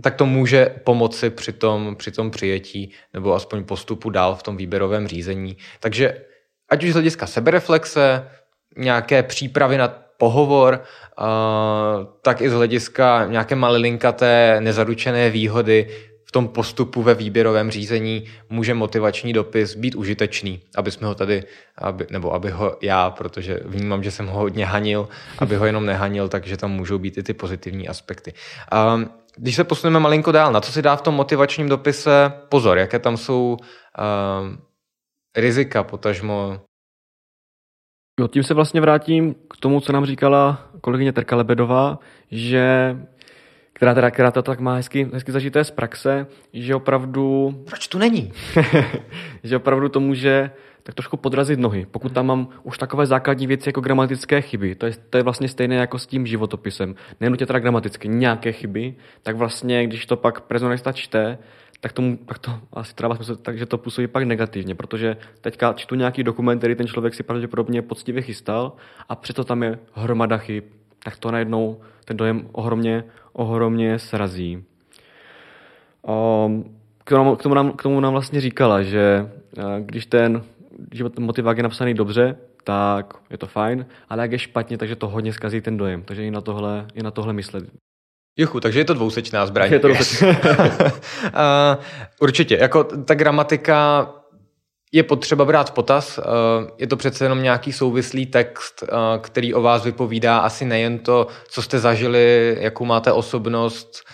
[0.00, 4.56] tak to může pomoci při tom, při tom přijetí nebo aspoň postupu dál v tom
[4.56, 5.56] výběrovém řízení.
[5.80, 6.20] Takže
[6.68, 8.28] ať už z hlediska sebereflexe,
[8.76, 10.82] nějaké přípravy na pohovor,
[12.22, 15.88] tak i z hlediska nějaké malilinkaté nezaručené výhody
[16.24, 21.44] v tom postupu ve výběrovém řízení může motivační dopis být užitečný, aby jsme ho tady,
[21.78, 25.08] aby, nebo aby ho já, protože vnímám, že jsem ho hodně hanil,
[25.38, 28.32] aby ho jenom nehanil, takže tam můžou být i ty pozitivní aspekty.
[28.94, 32.78] Um, když se posuneme malinko dál, na co si dá v tom motivačním dopise pozor,
[32.78, 34.56] jaké tam jsou uh,
[35.36, 36.60] rizika, potažmo
[38.20, 41.98] Jo, tím se vlastně vrátím k tomu, co nám říkala kolegyně Terka Lebedová,
[42.30, 42.96] že
[43.72, 47.54] která, teda, která to tak má hezky, hezky zažité z praxe, že opravdu...
[47.66, 48.32] Proč tu není?
[49.44, 50.50] že opravdu to může
[50.88, 51.86] tak trošku podrazit nohy.
[51.90, 55.48] Pokud tam mám už takové základní věci jako gramatické chyby, to je, to je vlastně
[55.48, 56.94] stejné jako s tím životopisem.
[57.20, 61.38] Nenutě teda gramaticky, nějaké chyby, tak vlastně, když to pak personalista čte,
[61.80, 65.94] tak, tomu, tak to asi trává smysl, takže to působí pak negativně, protože teďka čtu
[65.94, 68.72] nějaký dokument, který ten člověk si pravděpodobně poctivě chystal
[69.08, 70.64] a přesto tam je hromada chyb,
[71.04, 74.64] tak to najednou ten dojem ohromně, ohromně srazí.
[76.02, 80.42] Um, k tomu, nám, k tomu nám vlastně říkala, že uh, když ten
[80.92, 85.08] život motivák je napsaný dobře, tak je to fajn, ale jak je špatně, takže to
[85.08, 86.02] hodně zkazí ten dojem.
[86.02, 87.64] Takže i na tohle, i na tohle myslet.
[88.38, 89.72] Juchu, takže je to dvousečná zbraň.
[89.72, 90.28] Je to dvousečná.
[92.20, 94.08] Určitě, jako ta gramatika
[94.92, 96.20] je potřeba brát v potaz.
[96.78, 98.84] Je to přece jenom nějaký souvislý text,
[99.20, 104.07] který o vás vypovídá asi nejen to, co jste zažili, jakou máte osobnost,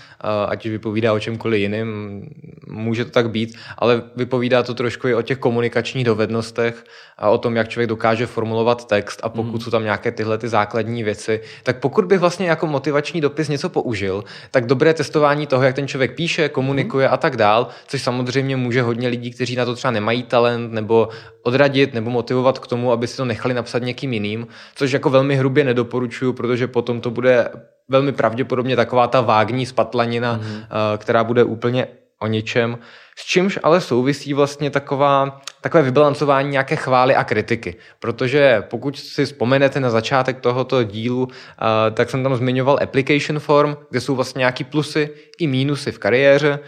[0.48, 2.22] ať už vypovídá o čemkoliv jiným,
[2.68, 6.84] může to tak být, ale vypovídá to trošku i o těch komunikačních dovednostech
[7.18, 9.60] a o tom, jak člověk dokáže formulovat text a pokud mm.
[9.60, 13.68] jsou tam nějaké tyhle ty základní věci, tak pokud bych vlastně jako motivační dopis něco
[13.68, 17.14] použil, tak dobré testování toho, jak ten člověk píše, komunikuje mm.
[17.14, 21.08] a tak dál, což samozřejmě může hodně lidí, kteří na to třeba nemají talent nebo
[21.42, 25.36] odradit nebo motivovat k tomu, aby si to nechali napsat někým jiným, což jako velmi
[25.36, 27.48] hrubě nedoporučuju, protože potom to bude
[27.88, 30.98] velmi pravděpodobně taková ta vágní spatlanina, mm-hmm.
[30.98, 31.86] která bude úplně
[32.24, 32.78] o ničem,
[33.16, 37.76] s čímž ale souvisí vlastně taková, takové vybalancování nějaké chvály a kritiky.
[37.98, 43.76] Protože pokud si vzpomenete na začátek tohoto dílu, eh, tak jsem tam zmiňoval application form,
[43.90, 46.58] kde jsou vlastně nějaký plusy i mínusy v kariéře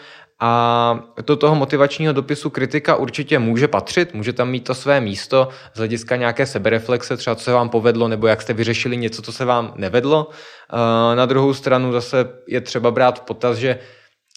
[0.41, 5.49] a do toho motivačního dopisu kritika určitě může patřit, může tam mít to své místo
[5.75, 9.33] z hlediska nějaké sebereflexe, třeba co se vám povedlo, nebo jak jste vyřešili něco, co
[9.33, 10.31] se vám nevedlo.
[11.15, 13.79] Na druhou stranu zase je třeba brát v potaz, že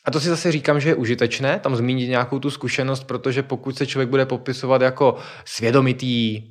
[0.05, 3.77] a to si zase říkám, že je užitečné tam zmínit nějakou tu zkušenost, protože pokud
[3.77, 6.43] se člověk bude popisovat jako svědomitý,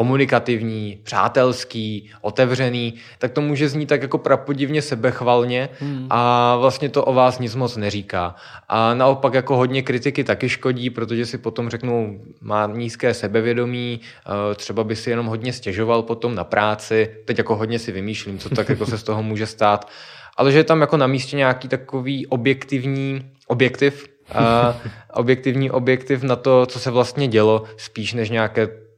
[0.00, 6.06] komunikativní, přátelský, otevřený, tak to může znít tak jako prapodivně sebechvalně hmm.
[6.10, 8.34] a vlastně to o vás nic moc neříká.
[8.68, 14.54] A naopak jako hodně kritiky taky škodí, protože si potom řeknou, má nízké sebevědomí, eh,
[14.54, 18.48] třeba by si jenom hodně stěžoval potom na práci, teď jako hodně si vymýšlím, co
[18.48, 19.88] tak jako se z toho může stát,
[20.36, 24.76] ale že je tam jako na místě nějaký takový objektivní objektiv, a
[25.12, 28.89] objektivní objektiv na to, co se vlastně dělo, spíš než nějaké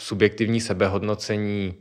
[0.00, 1.74] subjektivní sebehodnocení,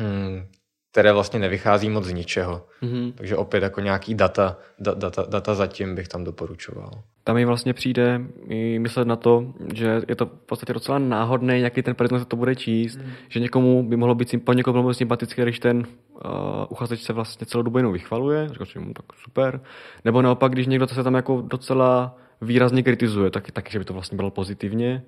[0.00, 0.46] mm,
[0.92, 2.66] které vlastně nevychází moc z ničeho.
[2.82, 3.12] Mm-hmm.
[3.12, 6.90] Takže opět jako nějaký data, da, data, data zatím bych tam doporučoval.
[7.24, 11.58] Tam mi vlastně přijde i myslet na to, že je to v podstatě docela náhodné,
[11.58, 13.10] jaký ten predmet se to bude číst, mm.
[13.28, 16.22] že někomu by mohlo být, po někomu být sympatické, když ten uh,
[16.68, 19.60] uchazeč se vlastně celou dobu jenom vychvaluje, si, tak super,
[20.04, 23.92] nebo naopak, když někdo se tam jako docela výrazně kritizuje, tak, taky, že by to
[23.92, 25.02] vlastně bylo pozitivně.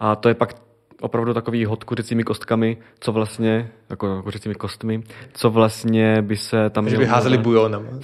[0.00, 0.54] A to je pak
[1.00, 6.88] opravdu takový hod kuřecími kostkami, co vlastně, jako kuřecími kostmi, co vlastně by se tam...
[6.88, 7.88] Že by házeli bujonem.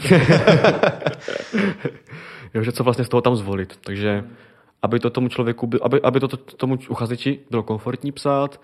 [2.55, 3.79] jo, že co vlastně z toho tam zvolit.
[3.85, 4.25] Takže
[4.83, 8.61] aby to tomu člověku, aby, aby to tomu uchazeči bylo komfortní psát,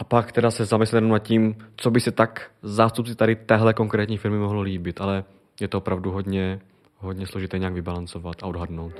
[0.00, 4.16] a pak teda se zamyslet nad tím, co by se tak zástupci tady téhle konkrétní
[4.16, 5.24] firmy mohlo líbit, ale
[5.60, 6.60] je to opravdu hodně,
[6.98, 8.92] hodně složité nějak vybalancovat a odhadnout.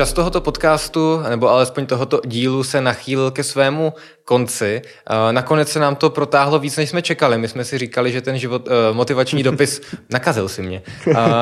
[0.00, 3.92] Čas tohoto podcastu, nebo alespoň tohoto dílu se nachýlil ke svému
[4.24, 4.82] konci.
[5.30, 7.38] Nakonec se nám to protáhlo víc, než jsme čekali.
[7.38, 10.82] My jsme si říkali, že ten život, eh, motivační dopis, nakazil si mě,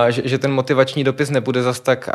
[0.08, 2.08] že, že ten motivační dopis nebude zas tak,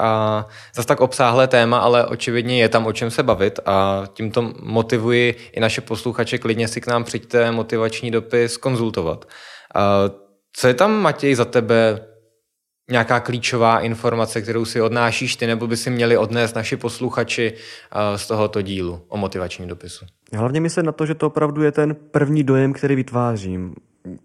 [0.75, 5.35] zas tak obsáhlé téma, ale očividně je tam o čem se bavit a tímto motivuji
[5.51, 9.25] i naše posluchače, klidně si k nám přijďte motivační dopis konzultovat.
[10.53, 11.99] Co je tam, Matěj, za tebe
[12.89, 18.17] nějaká klíčová informace, kterou si odnášíš ty, nebo by si měli odnést naši posluchači eh,
[18.17, 20.05] z tohoto dílu o motivačním dopisu?
[20.33, 23.75] Hlavně myslím na to, že to opravdu je ten první dojem, který vytvářím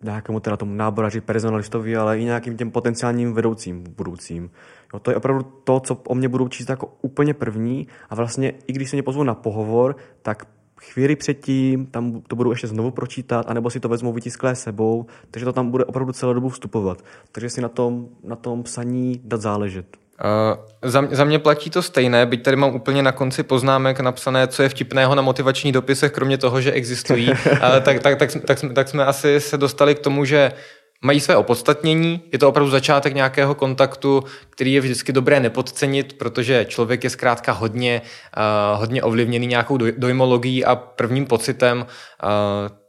[0.02, 4.50] nějakému teda tomu náboraři, personalistovi, ale i nějakým těm potenciálním vedoucím budoucím.
[4.94, 8.52] Jo, to je opravdu to, co o mě budou číst jako úplně první a vlastně
[8.66, 10.46] i když se mě pozvou na pohovor, tak
[10.80, 15.44] chvíli předtím, tam to budu ještě znovu pročítat, anebo si to vezmu vytisklé sebou, takže
[15.44, 17.04] to tam bude opravdu celou dobu vstupovat.
[17.32, 19.86] Takže si na tom, na tom psaní dát záležet.
[20.24, 24.46] Uh, za, za mě platí to stejné, byť tady mám úplně na konci poznámek napsané,
[24.46, 28.58] co je vtipného na motivační dopisech, kromě toho, že existují, uh, tak, tak, tak, tak,
[28.74, 30.52] tak jsme asi se dostali k tomu, že
[31.04, 36.64] mají své opodstatnění, je to opravdu začátek nějakého kontaktu, který je vždycky dobré nepodcenit, protože
[36.64, 38.02] člověk je zkrátka hodně,
[38.36, 42.28] uh, hodně ovlivněný nějakou dojmologií a prvním pocitem, uh,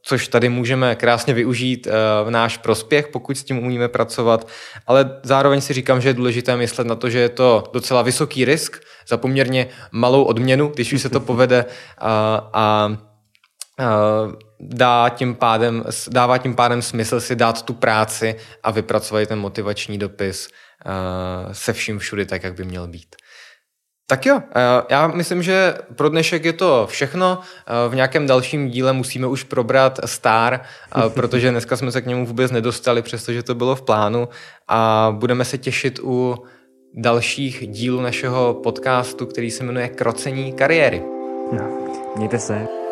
[0.01, 4.47] což tady můžeme krásně využít uh, v náš prospěch, pokud s tím umíme pracovat,
[4.87, 8.45] ale zároveň si říkám, že je důležité myslet na to, že je to docela vysoký
[8.45, 11.65] risk za poměrně malou odměnu, když už se to povede
[11.97, 12.97] a, a
[14.59, 19.97] dá tím pádem, dává tím pádem smysl si dát tu práci a vypracovat ten motivační
[19.97, 20.47] dopis
[21.51, 23.15] se vším všudy tak, jak by měl být.
[24.09, 24.41] Tak jo,
[24.89, 27.39] já myslím, že pro dnešek je to všechno.
[27.89, 30.61] V nějakém dalším díle musíme už probrat Star,
[31.13, 34.29] protože dneska jsme se k němu vůbec nedostali, přestože to bylo v plánu
[34.67, 36.35] a budeme se těšit u
[36.93, 41.03] dalších dílů našeho podcastu, který se jmenuje Krocení kariéry.
[41.51, 41.69] No,
[42.15, 42.88] mějte se.